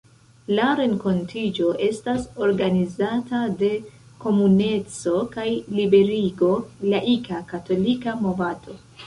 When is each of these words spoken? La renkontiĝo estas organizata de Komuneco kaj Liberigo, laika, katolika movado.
La 0.59 0.67
renkontiĝo 0.77 1.67
estas 1.87 2.25
organizata 2.45 3.41
de 3.59 3.69
Komuneco 4.25 5.15
kaj 5.37 5.47
Liberigo, 5.81 6.51
laika, 6.97 7.45
katolika 7.55 8.19
movado. 8.27 8.79